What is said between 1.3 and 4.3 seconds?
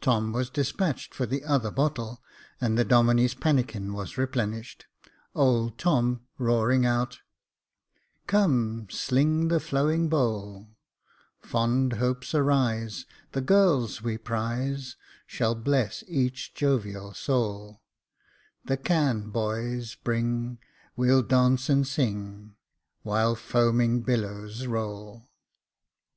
other bottle, and the Domine's pannikin was